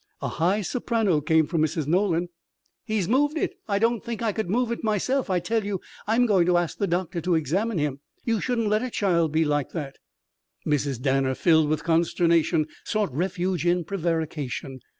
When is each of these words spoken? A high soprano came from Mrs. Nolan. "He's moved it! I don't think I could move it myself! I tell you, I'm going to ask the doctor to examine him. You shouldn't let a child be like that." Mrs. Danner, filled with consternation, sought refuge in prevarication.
A 0.19 0.27
high 0.29 0.61
soprano 0.61 1.21
came 1.21 1.45
from 1.45 1.61
Mrs. 1.61 1.85
Nolan. 1.85 2.29
"He's 2.83 3.07
moved 3.07 3.37
it! 3.37 3.53
I 3.67 3.77
don't 3.77 4.03
think 4.03 4.23
I 4.23 4.31
could 4.31 4.49
move 4.49 4.71
it 4.71 4.83
myself! 4.83 5.29
I 5.29 5.39
tell 5.39 5.63
you, 5.63 5.79
I'm 6.07 6.25
going 6.25 6.47
to 6.47 6.57
ask 6.57 6.79
the 6.79 6.87
doctor 6.87 7.21
to 7.21 7.35
examine 7.35 7.77
him. 7.77 7.99
You 8.25 8.41
shouldn't 8.41 8.69
let 8.69 8.81
a 8.81 8.89
child 8.89 9.31
be 9.31 9.45
like 9.45 9.73
that." 9.73 9.99
Mrs. 10.65 10.99
Danner, 10.99 11.35
filled 11.35 11.69
with 11.69 11.83
consternation, 11.83 12.65
sought 12.83 13.13
refuge 13.13 13.63
in 13.63 13.83
prevarication. 13.83 14.79